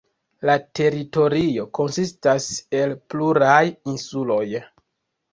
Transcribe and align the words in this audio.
La 0.49 0.53
teritorio 0.77 1.65
konsistas 1.79 2.47
el 2.79 2.93
pluraj 3.15 3.59
insuloj. 3.93 4.41